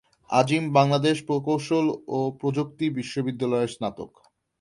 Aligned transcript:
আজিম 0.31 0.63
বাংলাদেশ 0.73 1.17
প্রকৌশল 1.27 1.85
ও 2.07 2.19
প্রযুক্তি 2.39 2.85
বিশ্ববিদ্যালয়ের 2.97 3.73
স্নাতক। 3.75 4.11